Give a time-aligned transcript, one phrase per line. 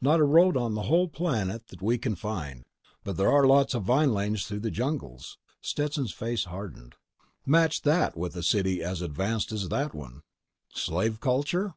[0.00, 2.64] Not a road on the whole planet that we can find.
[3.04, 6.94] But there are lots of vine lanes through the jungles." Stetson's face hardened.
[7.44, 10.22] "Match that with a city as advanced as that one."
[10.72, 11.74] "Slave culture?"